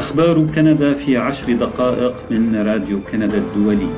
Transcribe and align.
أخبار 0.00 0.46
كندا 0.54 0.94
في 0.94 1.16
عشر 1.16 1.52
دقائق 1.52 2.14
من 2.30 2.56
راديو 2.56 3.00
كندا 3.12 3.38
الدولي. 3.38 3.90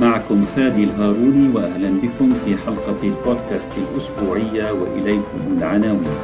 معكم 0.00 0.42
فادي 0.42 0.84
الهاروني 0.84 1.48
وأهلا 1.54 1.90
بكم 1.90 2.34
في 2.44 2.56
حلقة 2.56 2.96
البودكاست 3.02 3.72
الأسبوعية 3.78 4.72
وإليكم 4.72 5.40
العناوين. 5.50 6.16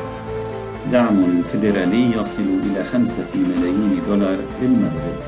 دعم 0.93 1.43
فيدرالي 1.43 2.21
يصل 2.21 2.43
إلى 2.43 2.85
خمسة 2.85 3.27
ملايين 3.35 4.01
دولار 4.09 4.39
للمغرب. 4.63 5.19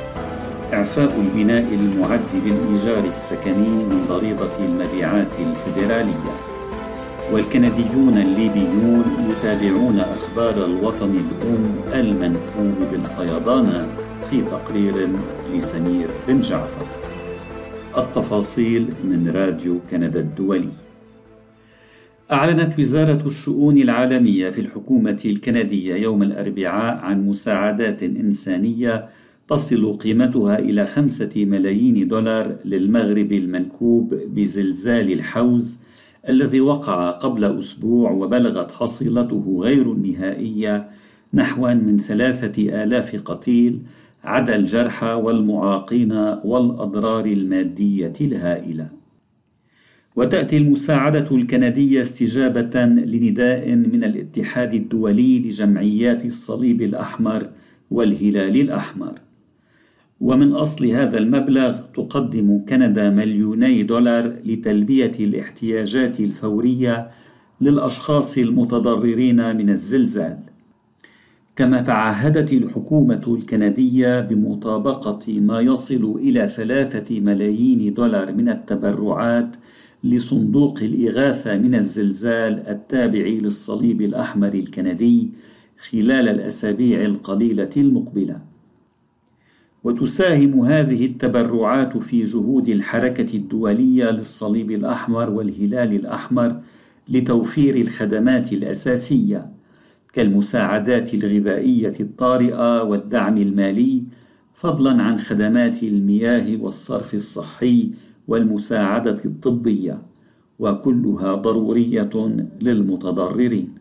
إعفاء 0.73 1.13
البناء 1.21 1.67
المعد 1.75 2.31
للإيجار 2.47 3.05
السكني 3.05 3.69
من 3.69 4.05
ضريبة 4.09 4.51
المبيعات 4.65 5.33
الفيدرالية. 5.47 6.54
والكنديون 7.33 8.19
الليبيون 8.19 9.05
يتابعون 9.31 10.01
أخبار 10.01 10.65
الوطن 10.65 11.11
الأم 11.11 11.75
المنكوب 11.93 12.91
بالفيضانات 12.93 13.89
في 14.31 14.43
تقرير 14.43 15.09
لسمير 15.55 16.09
بن 16.29 16.41
جعفر. 16.41 16.87
التفاصيل 17.99 18.89
من 19.05 19.29
راديو 19.29 19.81
كندا 19.91 20.21
الدولي. 20.21 20.69
أعلنت 22.33 22.79
وزارة 22.79 23.29
الشؤون 23.29 23.79
العالمية 23.79 24.51
في 24.51 24.61
الحكومة 24.61 25.23
الكندية 25.25 25.95
يوم 25.95 26.23
الأربعاء 26.23 26.97
عن 26.97 27.27
مساعدات 27.27 28.03
إنسانية 28.03 29.09
تصل 29.49 29.93
قيمتها 29.93 30.59
إلى 30.59 30.87
خمسة 30.87 31.31
ملايين 31.37 32.09
دولار 32.09 32.57
للمغرب 32.65 33.33
المنكوب 33.33 34.15
بزلزال 34.15 35.13
الحوز 35.13 35.79
الذي 36.29 36.61
وقع 36.61 37.11
قبل 37.11 37.45
أسبوع 37.45 38.11
وبلغت 38.11 38.73
حصيلته 38.73 39.59
غير 39.63 39.93
النهائية 39.93 40.89
نحو 41.35 41.67
من 41.75 41.99
ثلاثة 41.99 42.83
آلاف 42.85 43.17
قتيل 43.25 43.83
عدا 44.25 44.57
الجرحى 44.57 45.13
والمعاقين 45.13 46.13
والأضرار 46.45 47.27
المادية 47.27 48.13
الهائلة. 48.21 48.89
وتأتي 50.17 50.57
المساعدة 50.57 51.37
الكندية 51.37 52.01
استجابة 52.01 52.85
لنداء 52.85 53.75
من 53.75 54.05
الاتحاد 54.05 54.75
الدولي 54.75 55.39
لجمعيات 55.39 56.25
الصليب 56.25 56.83
الأحمر 56.83 57.51
والهلال 57.91 58.61
الأحمر. 58.61 59.24
ومن 60.21 60.53
أصل 60.53 60.87
هذا 60.87 61.19
المبلغ 61.19 61.79
تقدم 61.95 62.65
كندا 62.69 63.11
مليوني 63.11 63.83
دولار 63.83 64.37
لتلبية 64.45 65.13
الاحتياجات 65.21 66.21
الفورية 66.21 67.11
للأشخاص 67.61 68.39
المتضررين 68.39 69.57
من 69.57 69.71
الزلزال. 69.71 70.39
كما 71.57 71.81
تعهدت 71.81 72.53
الحكومة 72.53 73.23
الكندية 73.29 74.21
بمطابقة 74.21 75.41
ما 75.41 75.61
يصل 75.61 76.15
إلى 76.17 76.49
ثلاثة 76.49 77.21
ملايين 77.21 77.95
دولار 77.95 78.33
من 78.33 78.49
التبرعات 78.49 79.57
لصندوق 80.05 80.79
الإغاثة 80.83 81.57
من 81.59 81.75
الزلزال 81.75 82.69
التابع 82.69 83.21
للصليب 83.21 84.01
الأحمر 84.01 84.55
الكندي 84.55 85.31
خلال 85.91 86.29
الأسابيع 86.29 87.05
القليلة 87.05 87.71
المقبلة. 87.77 88.54
وتساهم 89.85 90.61
هذه 90.61 91.07
التبرعات 91.07 91.97
في 91.99 92.25
جهود 92.25 92.69
الحركة 92.69 93.37
الدولية 93.37 94.11
للصليب 94.11 94.71
الأحمر 94.71 95.31
والهلال 95.31 95.93
الأحمر 95.93 96.61
لتوفير 97.09 97.77
الخدمات 97.77 98.53
الأساسية 98.53 99.51
كالمساعدات 100.13 101.15
الغذائية 101.15 101.93
الطارئة 102.01 102.83
والدعم 102.83 103.37
المالي 103.37 104.03
فضلا 104.55 105.03
عن 105.03 105.19
خدمات 105.19 105.83
المياه 105.83 106.57
والصرف 106.61 107.15
الصحي 107.15 107.91
والمساعدة 108.29 109.25
الطبية 109.25 110.03
وكلها 110.59 111.35
ضرورية 111.35 112.11
للمتضررين. 112.63 113.75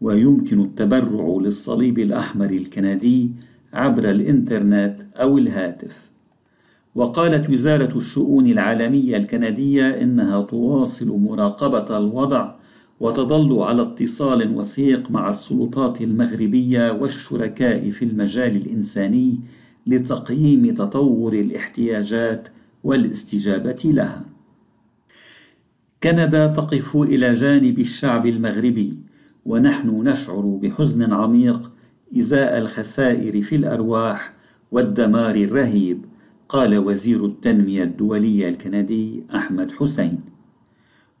ويمكن 0.00 0.60
التبرع 0.60 1.38
للصليب 1.40 1.98
الأحمر 1.98 2.50
الكندي 2.50 3.30
عبر 3.72 4.10
الإنترنت 4.10 5.02
أو 5.16 5.38
الهاتف 5.38 6.10
وقالت 6.94 7.50
وزارة 7.50 7.98
الشؤون 7.98 8.46
العالمية 8.46 9.16
الكندية 9.16 10.02
إنها 10.02 10.42
تواصل 10.42 11.18
مراقبة 11.18 11.98
الوضع 11.98 12.54
وتظل 13.00 13.62
على 13.62 13.82
اتصال 13.82 14.56
وثيق 14.56 15.10
مع 15.10 15.28
السلطات 15.28 16.00
المغربية 16.00 16.92
والشركاء 16.92 17.90
في 17.90 18.04
المجال 18.04 18.56
الإنساني 18.56 19.40
لتقييم 19.86 20.74
تطور 20.74 21.32
الاحتياجات 21.32 22.48
والاستجابة 22.84 23.82
لها. 23.84 24.24
كندا 26.02 26.46
تقف 26.46 26.96
إلى 26.96 27.32
جانب 27.32 27.78
الشعب 27.78 28.26
المغربي 28.26 28.98
ونحن 29.46 29.88
نشعر 29.88 30.58
بحزن 30.62 31.12
عميق 31.12 31.72
إزاء 32.18 32.58
الخسائر 32.58 33.42
في 33.42 33.56
الأرواح 33.56 34.32
والدمار 34.72 35.34
الرهيب 35.34 36.04
قال 36.48 36.78
وزير 36.78 37.26
التنمية 37.26 37.82
الدولية 37.82 38.48
الكندي 38.48 39.22
أحمد 39.34 39.72
حسين. 39.72 40.20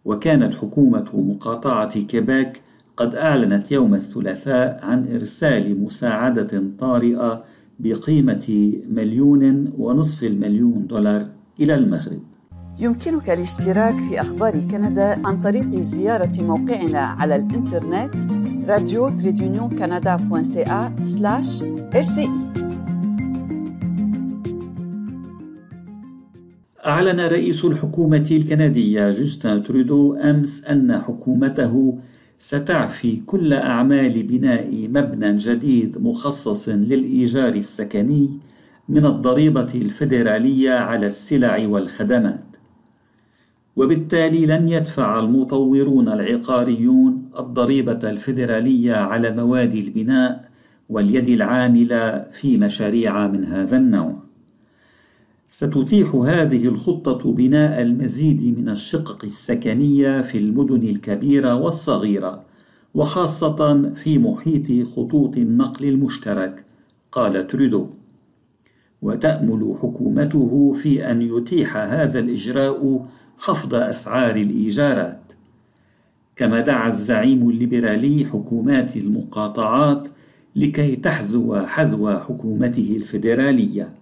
وكانت 0.04 0.54
حكومة 0.54 1.10
مقاطعة 1.14 2.00
كيبيك 2.02 2.60
قد 2.96 3.14
أعلنت 3.14 3.72
يوم 3.72 3.94
الثلاثاء 3.94 4.80
عن 4.82 5.14
إرسال 5.14 5.80
مساعدة 5.80 6.62
طارئة 6.78 7.44
بقيمة 7.78 8.72
مليون 8.88 9.72
ونصف 9.78 10.24
المليون 10.24 10.86
دولار 10.86 11.26
إلى 11.60 11.74
المغرب. 11.74 12.22
يمكنك 12.80 13.30
الاشتراك 13.30 13.94
في 13.94 14.20
أخبار 14.20 14.52
كندا 14.70 15.26
عن 15.26 15.40
طريق 15.40 15.80
زيارة 15.80 16.42
موقعنا 16.42 17.00
على 17.00 17.36
الإنترنت 17.36 18.14
راديو 18.68 19.08
trait 19.08 19.33
d'union 19.33 19.68
كندا 19.68 20.18
slash 21.04 21.62
RCI 21.94 22.28
أعلن 26.86 27.20
رئيس 27.20 27.64
الحكومة 27.64 28.28
الكندية 28.30 29.12
جوستن 29.12 29.62
ترودو 29.62 30.14
أمس 30.14 30.64
أن 30.64 30.98
حكومته 30.98 31.98
ستعفي 32.38 33.16
كل 33.26 33.52
أعمال 33.52 34.22
بناء 34.22 34.88
مبنى 34.88 35.36
جديد 35.36 35.98
مخصص 35.98 36.68
للإيجار 36.68 37.54
السكني 37.54 38.30
من 38.88 39.06
الضريبة 39.06 39.72
الفيدرالية 39.74 40.72
على 40.72 41.06
السلع 41.06 41.66
والخدمات. 41.68 42.49
وبالتالي 43.80 44.46
لن 44.46 44.68
يدفع 44.68 45.20
المطورون 45.20 46.08
العقاريون 46.08 47.30
الضريبة 47.38 48.10
الفيدرالية 48.10 48.94
على 48.94 49.30
مواد 49.30 49.74
البناء 49.74 50.50
واليد 50.88 51.28
العاملة 51.28 52.26
في 52.32 52.58
مشاريع 52.58 53.28
من 53.28 53.44
هذا 53.44 53.76
النوع. 53.76 54.22
ستتيح 55.48 56.14
هذه 56.14 56.68
الخطة 56.68 57.32
بناء 57.32 57.82
المزيد 57.82 58.58
من 58.58 58.68
الشقق 58.68 59.24
السكنية 59.24 60.20
في 60.20 60.38
المدن 60.38 60.82
الكبيرة 60.82 61.54
والصغيرة، 61.54 62.42
وخاصة 62.94 63.92
في 63.94 64.18
محيط 64.18 64.88
خطوط 64.88 65.36
النقل 65.36 65.88
المشترك، 65.88 66.64
قال 67.12 67.46
ترودو. 67.46 67.86
وتأمل 69.02 69.74
حكومته 69.82 70.72
في 70.72 71.10
أن 71.10 71.22
يتيح 71.22 71.76
هذا 71.76 72.18
الإجراء 72.18 73.06
خفض 73.40 73.74
أسعار 73.74 74.36
الإيجارات. 74.36 75.32
كما 76.36 76.60
دعا 76.60 76.88
الزعيم 76.88 77.50
الليبرالي 77.50 78.24
حكومات 78.24 78.96
المقاطعات 78.96 80.08
لكي 80.56 80.96
تحذو 80.96 81.66
حذو 81.66 82.18
حكومته 82.18 82.94
الفيدرالية 82.96 83.94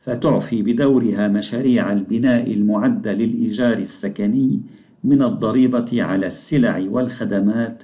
فتعفي 0.00 0.62
بدورها 0.62 1.28
مشاريع 1.28 1.92
البناء 1.92 2.52
المعدة 2.52 3.12
للإيجار 3.12 3.78
السكني 3.78 4.60
من 5.04 5.22
الضريبة 5.22 5.90
على 5.92 6.26
السلع 6.26 6.84
والخدمات 6.90 7.82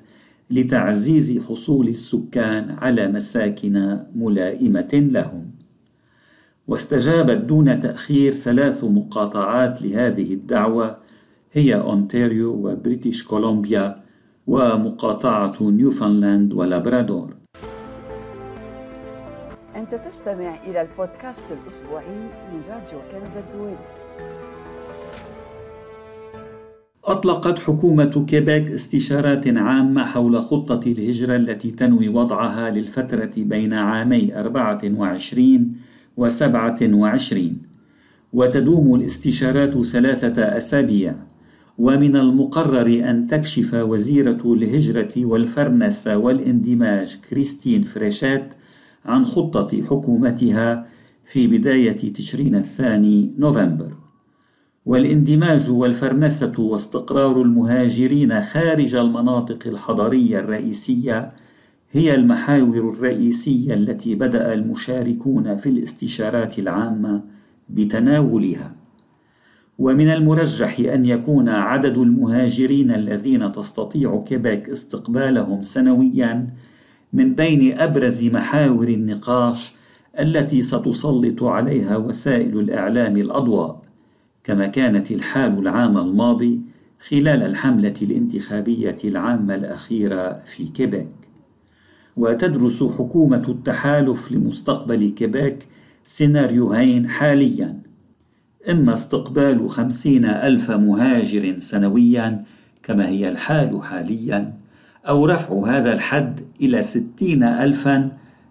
لتعزيز 0.50 1.38
حصول 1.48 1.88
السكان 1.88 2.70
على 2.70 3.08
مساكن 3.08 3.98
ملائمة 4.16 4.90
لهم. 4.92 5.50
واستجابت 6.68 7.36
دون 7.36 7.80
تأخير 7.80 8.32
ثلاث 8.32 8.84
مقاطعات 8.84 9.82
لهذه 9.82 10.34
الدعوة 10.34 10.96
هي 11.52 11.74
أونتاريو 11.74 12.50
وبريتش 12.52 13.24
كولومبيا 13.24 13.96
ومقاطعة 14.46 15.54
نيوفنلاند 15.60 16.52
ولابرادور. 16.52 17.34
أنت 19.76 19.94
تستمع 19.94 20.62
إلى 20.66 20.82
البودكاست 20.82 21.52
الأسبوعي 21.52 22.18
من 22.52 22.62
راديو 22.68 22.98
كندا 23.12 23.40
الدولي. 23.40 23.76
أطلقت 27.04 27.58
حكومة 27.58 28.24
كيبيك 28.28 28.70
استشارات 28.70 29.48
عامة 29.48 30.04
حول 30.04 30.42
خطة 30.42 30.80
الهجرة 30.86 31.36
التي 31.36 31.70
تنوي 31.70 32.08
وضعها 32.08 32.70
للفترة 32.70 33.32
بين 33.36 33.72
عامي 33.72 34.40
24 34.40 35.70
و 36.16 36.28
27 36.28 37.56
وتدوم 38.32 38.94
الاستشارات 38.94 39.86
ثلاثة 39.86 40.42
أسابيع. 40.42 41.14
ومن 41.78 42.16
المقرر 42.16 43.10
أن 43.10 43.26
تكشف 43.26 43.74
وزيرة 43.74 44.52
الهجرة 44.52 45.12
والفرنسة 45.16 46.18
والاندماج 46.18 47.16
كريستين 47.30 47.82
فريشات 47.82 48.54
عن 49.04 49.24
خطة 49.24 49.82
حكومتها 49.82 50.86
في 51.24 51.46
بداية 51.46 52.12
تشرين 52.12 52.54
الثاني 52.54 53.34
نوفمبر. 53.38 53.92
والاندماج 54.86 55.70
والفرنسة 55.70 56.52
واستقرار 56.58 57.42
المهاجرين 57.42 58.42
خارج 58.42 58.94
المناطق 58.94 59.58
الحضرية 59.66 60.38
الرئيسية 60.38 61.32
هي 61.96 62.14
المحاور 62.14 62.76
الرئيسية 62.76 63.74
التي 63.74 64.14
بدأ 64.14 64.54
المشاركون 64.54 65.56
في 65.56 65.68
الاستشارات 65.68 66.58
العامة 66.58 67.22
بتناولها. 67.68 68.74
ومن 69.78 70.08
المرجح 70.08 70.78
أن 70.80 71.06
يكون 71.06 71.48
عدد 71.48 71.98
المهاجرين 71.98 72.90
الذين 72.90 73.52
تستطيع 73.52 74.24
كيبيك 74.26 74.70
استقبالهم 74.70 75.62
سنويا 75.62 76.46
من 77.12 77.34
بين 77.34 77.78
أبرز 77.78 78.24
محاور 78.24 78.88
النقاش 78.88 79.72
التي 80.20 80.62
ستسلط 80.62 81.42
عليها 81.42 81.96
وسائل 81.96 82.58
الإعلام 82.58 83.16
الأضواء 83.16 83.82
كما 84.44 84.66
كانت 84.66 85.10
الحال 85.10 85.58
العام 85.58 85.98
الماضي 85.98 86.60
خلال 87.08 87.42
الحملة 87.42 87.94
الانتخابية 88.02 88.96
العامة 89.04 89.54
الأخيرة 89.54 90.32
في 90.46 90.64
كيبيك 90.64 91.23
وتدرس 92.16 92.82
حكومة 92.82 93.44
التحالف 93.48 94.32
لمستقبل 94.32 95.08
كيبيك 95.08 95.66
سيناريوهين 96.04 97.08
حاليا 97.08 97.78
إما 98.70 98.92
استقبال 98.92 99.70
خمسين 99.70 100.24
ألف 100.24 100.70
مهاجر 100.70 101.58
سنويا 101.58 102.42
كما 102.82 103.08
هي 103.08 103.28
الحال 103.28 103.82
حاليا 103.82 104.54
أو 105.08 105.26
رفع 105.26 105.66
هذا 105.66 105.92
الحد 105.92 106.40
إلى 106.60 106.82
ستين 106.82 107.42
ألفا 107.42 108.10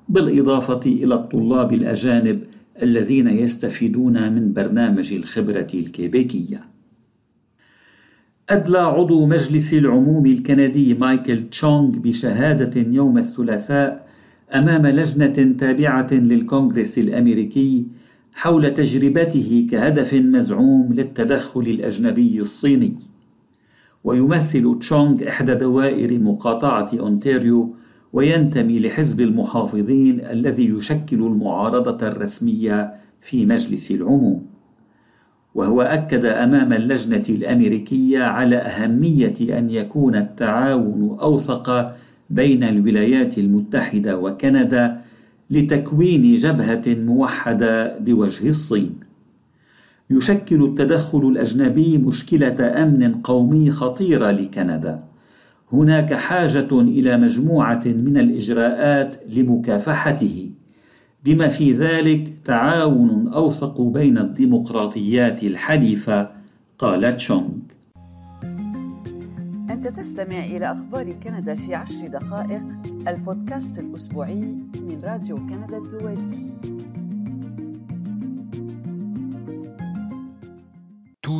بالإضافة 0.09 0.79
إلى 0.85 1.15
الطلاب 1.15 1.73
الأجانب 1.73 2.43
الذين 2.81 3.27
يستفيدون 3.27 4.33
من 4.33 4.53
برنامج 4.53 5.13
الخبرة 5.13 5.67
الكيبيكية. 5.73 6.72
أدلى 8.49 8.77
عضو 8.77 9.25
مجلس 9.25 9.73
العموم 9.73 10.25
الكندي 10.25 10.93
مايكل 10.93 11.49
تشونغ 11.49 11.89
بشهادة 11.89 12.81
يوم 12.91 13.17
الثلاثاء 13.17 14.07
أمام 14.55 14.87
لجنة 14.87 15.55
تابعة 15.57 16.07
للكونغرس 16.11 16.97
الأمريكي 16.97 17.85
حول 18.33 18.73
تجربته 18.73 19.67
كهدف 19.71 20.13
مزعوم 20.13 20.93
للتدخل 20.93 21.61
الأجنبي 21.61 22.41
الصيني. 22.41 22.95
ويمثل 24.03 24.79
تشونغ 24.79 25.27
إحدى 25.29 25.53
دوائر 25.53 26.19
مقاطعة 26.19 26.89
أونتاريو 26.99 27.75
وينتمي 28.13 28.79
لحزب 28.79 29.21
المحافظين 29.21 30.19
الذي 30.19 30.69
يشكل 30.69 31.21
المعارضة 31.23 32.07
الرسمية 32.07 32.93
في 33.21 33.45
مجلس 33.45 33.91
العموم 33.91 34.52
وهو 35.55 35.81
أكد 35.81 36.25
أمام 36.25 36.73
اللجنة 36.73 37.23
الأمريكية 37.29 38.19
على 38.19 38.55
أهمية 38.55 39.33
أن 39.57 39.69
يكون 39.69 40.15
التعاون 40.15 41.17
أوثق 41.21 41.95
بين 42.29 42.63
الولايات 42.63 43.37
المتحدة 43.37 44.17
وكندا 44.17 45.01
لتكوين 45.49 46.37
جبهة 46.37 46.81
موحدة 46.87 47.97
بوجه 47.99 48.49
الصين. 48.49 48.95
يشكل 50.09 50.63
التدخل 50.63 51.27
الأجنبي 51.27 51.97
مشكلة 51.97 52.83
أمن 52.83 53.13
قومي 53.13 53.71
خطيرة 53.71 54.31
لكندا. 54.31 55.03
هناك 55.73 56.13
حاجة 56.13 56.67
إلى 56.71 57.17
مجموعة 57.17 57.81
من 57.85 58.17
الإجراءات 58.17 59.15
لمكافحته 59.29 60.51
بما 61.23 61.47
في 61.47 61.71
ذلك 61.71 62.33
تعاون 62.45 63.27
أوثق 63.27 63.81
بين 63.81 64.17
الديمقراطيات 64.17 65.43
الحليفة 65.43 66.29
قال 66.77 67.15
تشونغ 67.15 67.49
أنت 69.69 69.87
تستمع 69.87 70.45
إلى 70.45 70.71
أخبار 70.71 71.11
كندا 71.11 71.55
في 71.55 71.75
عشر 71.75 72.07
دقائق 72.07 72.63
البودكاست 73.07 73.79
الأسبوعي 73.79 74.41
من 74.81 75.01
راديو 75.03 75.35
كندا 75.35 75.77
الدولي. 75.77 76.49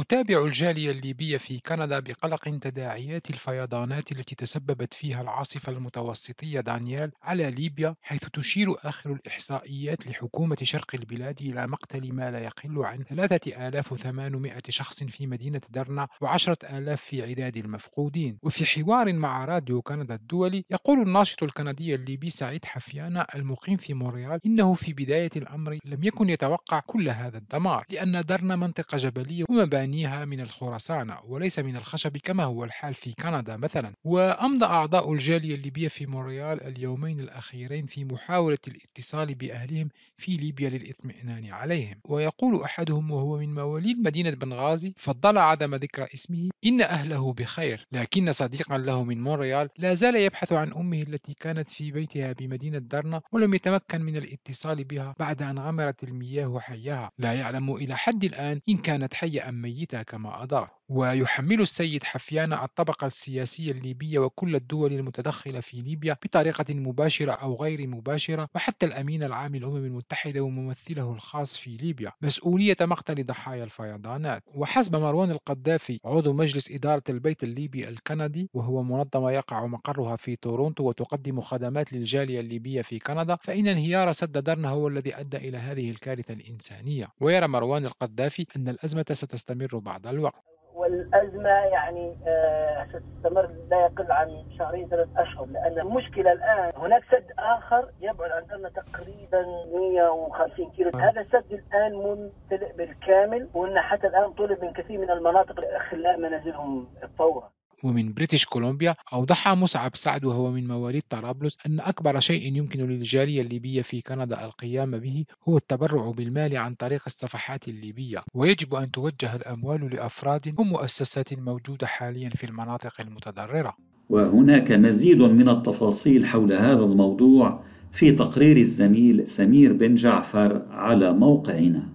تتابع 0.01 0.43
الجالية 0.45 0.91
الليبية 0.91 1.37
في 1.37 1.59
كندا 1.59 1.99
بقلق 1.99 2.43
تداعيات 2.43 3.29
الفيضانات 3.29 4.11
التي 4.11 4.35
تسببت 4.35 4.93
فيها 4.93 5.21
العاصفة 5.21 5.71
المتوسطية 5.71 6.59
دانيال 6.59 7.11
على 7.23 7.51
ليبيا 7.51 7.95
حيث 8.01 8.25
تشير 8.33 8.75
آخر 8.83 9.11
الإحصائيات 9.13 10.07
لحكومة 10.07 10.57
شرق 10.63 10.91
البلاد 10.93 11.41
إلى 11.41 11.67
مقتل 11.67 12.13
ما 12.13 12.31
لا 12.31 12.39
يقل 12.39 12.85
عن 12.85 13.03
3800 13.03 14.61
شخص 14.69 15.03
في 15.03 15.27
مدينة 15.27 15.61
درنا 15.69 16.07
و10 16.25 16.53
آلاف 16.73 17.01
في 17.01 17.21
عداد 17.21 17.57
المفقودين. 17.57 18.37
وفي 18.43 18.65
حوار 18.65 19.13
مع 19.13 19.45
راديو 19.45 19.81
كندا 19.81 20.15
الدولي 20.15 20.65
يقول 20.69 21.01
الناشط 21.01 21.43
الكندي 21.43 21.95
الليبي 21.95 22.29
سعيد 22.29 22.65
حفيانة 22.65 23.25
المقيم 23.35 23.77
في 23.77 23.93
مونريال 23.93 24.39
إنه 24.45 24.73
في 24.73 24.93
بداية 24.93 25.31
الأمر 25.35 25.77
لم 25.85 26.03
يكن 26.03 26.29
يتوقع 26.29 26.79
كل 26.79 27.09
هذا 27.09 27.37
الدمار 27.37 27.85
لأن 27.91 28.21
درنا 28.21 28.55
منطقة 28.55 28.97
جبلية 28.97 29.45
ومبانيها 29.83 30.25
من 30.25 30.39
الخرسانة 30.41 31.19
وليس 31.27 31.59
من 31.59 31.75
الخشب 31.75 32.17
كما 32.17 32.43
هو 32.43 32.63
الحال 32.63 32.93
في 32.93 33.13
كندا 33.13 33.57
مثلا. 33.57 33.93
وأمضى 34.03 34.65
أعضاء 34.65 35.13
الجالية 35.13 35.55
الليبية 35.55 35.87
في 35.87 36.05
مونريال 36.05 36.63
اليومين 36.63 37.19
الأخيرين 37.19 37.85
في 37.85 38.05
محاولة 38.05 38.57
الاتصال 38.67 39.35
بأهلهم 39.35 39.89
في 40.17 40.37
ليبيا 40.37 40.69
للإطمئنان 40.69 41.45
عليهم. 41.45 41.99
ويقول 42.09 42.63
أحدهم 42.63 43.11
وهو 43.11 43.37
من 43.37 43.55
مواليد 43.55 43.99
مدينة 43.99 44.29
بنغازي 44.29 44.93
فضل 44.97 45.37
عدم 45.37 45.75
ذكر 45.75 46.03
اسمه 46.13 46.49
إن 46.65 46.81
أهله 46.81 47.33
بخير. 47.33 47.87
لكن 47.91 48.31
صديقا 48.31 48.77
له 48.77 49.03
من 49.03 49.21
مونريال 49.23 49.69
لا 49.77 49.93
زال 49.93 50.15
يبحث 50.15 50.53
عن 50.53 50.73
أمه 50.73 51.01
التي 51.01 51.33
كانت 51.33 51.69
في 51.69 51.91
بيتها 51.91 52.33
بمدينة 52.33 52.77
درنا 52.77 53.21
ولم 53.31 53.53
يتمكن 53.53 54.01
من 54.01 54.17
الاتصال 54.17 54.83
بها 54.83 55.15
بعد 55.19 55.41
أن 55.41 55.59
غمرت 55.59 56.03
المياه 56.03 56.59
حيها 56.59 57.11
لا 57.17 57.33
يعلم 57.33 57.75
إلى 57.75 57.97
حد 57.97 58.23
الآن 58.23 58.59
إن 58.69 58.77
كانت 58.77 59.13
حية 59.13 59.49
أم 59.49 59.61
ميتة. 59.61 59.72
كما 60.03 60.43
أضاف 60.43 60.69
ويحمل 60.93 61.61
السيد 61.61 62.03
حفيان 62.03 62.53
الطبقة 62.53 63.07
السياسية 63.07 63.71
الليبية 63.71 64.19
وكل 64.19 64.55
الدول 64.55 64.93
المتدخلة 64.93 65.59
في 65.59 65.77
ليبيا 65.77 66.17
بطريقة 66.23 66.73
مباشرة 66.73 67.31
أو 67.31 67.55
غير 67.55 67.87
مباشرة 67.87 68.47
وحتى 68.55 68.85
الأمين 68.85 69.23
العام 69.23 69.55
للأمم 69.55 69.85
المتحدة 69.85 70.41
وممثله 70.41 71.11
الخاص 71.11 71.57
في 71.57 71.77
ليبيا. 71.77 72.11
مسؤولية 72.21 72.77
مقتل 72.81 73.25
ضحايا 73.25 73.63
الفيضانات. 73.63 74.43
وحسب 74.55 74.95
مروان 74.95 75.31
القذافي 75.31 75.99
عضو 76.05 76.33
مجلس 76.33 76.71
إدارة 76.71 77.03
البيت 77.09 77.43
الليبي 77.43 77.89
الكندي 77.89 78.49
وهو 78.53 78.83
منظمة 78.83 79.31
يقع 79.31 79.65
مقرها 79.65 80.15
في 80.15 80.35
تورونتو 80.35 80.83
وتقدم 80.83 81.41
خدمات 81.41 81.93
للجالية 81.93 82.39
الليبية 82.39 82.81
في 82.81 82.99
كندا 82.99 83.35
فإن 83.35 83.67
انهيار 83.67 84.11
سد 84.11 84.31
درنا 84.31 84.69
هو 84.69 84.87
الذي 84.87 85.15
أدى 85.15 85.37
إلى 85.37 85.57
هذه 85.57 85.89
الكارثة 85.89 86.33
الإنسانية. 86.33 87.07
ويرى 87.21 87.47
مروان 87.47 87.85
القذافي 87.85 88.45
أن 88.55 88.67
الأزمة 88.67 89.05
ستستمر 89.11 89.77
بعد 89.77 90.07
الوقت. 90.07 90.52
والأزمة 90.83 91.49
يعني 91.49 92.15
آه، 92.27 92.85
ستستمر 92.85 93.49
لا 93.69 93.79
يقل 93.85 94.11
عن 94.11 94.43
شهرين 94.57 94.87
ثلاث 94.89 95.07
أشهر. 95.17 95.45
لأن 95.45 95.79
المشكلة 95.79 96.31
الآن 96.31 96.71
هناك 96.77 97.03
سد 97.11 97.31
آخر 97.39 97.89
يبعد 98.01 98.31
عن 98.31 98.45
درنا 98.45 98.69
تقريبا 98.69 99.45
150 99.73 100.71
كيلو. 100.71 100.91
آه. 100.95 100.97
هذا 100.97 101.21
السد 101.21 101.53
الآن 101.53 101.93
ممتلئ 101.93 102.73
بالكامل 102.77 103.49
وإن 103.53 103.79
حتى 103.79 104.07
الآن 104.07 104.33
طلب 104.33 104.63
من 104.63 104.73
كثير 104.73 104.99
من 104.99 105.11
المناطق 105.11 105.55
اخلاء 105.75 106.17
منازلهم 106.17 106.87
فورا 107.17 107.49
ومن 107.83 108.13
بريتش 108.13 108.45
كولومبيا 108.45 108.95
أوضح 109.13 109.47
مصعب 109.47 109.95
سعد 109.95 110.25
وهو 110.25 110.51
من 110.51 110.67
مواليد 110.67 111.03
طرابلس 111.09 111.57
أن 111.67 111.79
أكبر 111.79 112.19
شيء 112.19 112.57
يمكن 112.57 112.79
للجالية 112.79 113.41
الليبية 113.41 113.81
في 113.81 114.01
كندا 114.01 114.45
القيام 114.45 114.91
به 114.97 115.25
هو 115.49 115.57
التبرع 115.57 116.11
بالمال 116.11 116.57
عن 116.57 116.73
طريق 116.73 117.01
الصفحات 117.05 117.67
الليبية. 117.67 118.23
ويجب 118.33 118.75
أن 118.75 118.91
توجه 118.91 119.35
الأموال 119.35 119.95
لأفراد 119.95 120.53
ومؤسسات 120.59 121.39
موجودة 121.39 121.87
حاليا 121.87 122.29
في 122.29 122.45
المناطق 122.45 122.93
المتضررة. 122.99 123.73
وهناك 124.09 124.71
مزيد 124.71 125.21
من 125.21 125.49
التفاصيل 125.49 126.25
حول 126.25 126.53
هذا 126.53 126.83
الموضوع 126.83 127.63
في 127.91 128.11
تقرير 128.11 128.57
الزميل 128.57 129.27
سمير 129.27 129.73
بن 129.73 129.95
جعفر 129.95 130.65
على 130.69 131.13
موقعنا. 131.13 131.89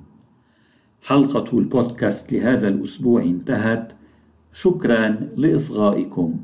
حلقة 1.03 1.59
البودكاست 1.59 2.33
لهذا 2.33 2.69
الأسبوع 2.69 3.23
انتهت. 3.23 3.93
شكرا 4.53 5.29
لإصغائكم. 5.37 6.41